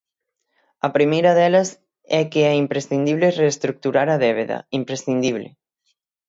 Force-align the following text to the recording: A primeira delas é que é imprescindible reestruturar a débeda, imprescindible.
A 0.87 0.89
primeira 0.95 1.31
delas 1.39 1.69
é 2.19 2.21
que 2.31 2.41
é 2.51 2.53
imprescindible 2.63 3.35
reestruturar 3.41 4.07
a 4.11 4.17
débeda, 4.25 4.57
imprescindible. 4.79 5.47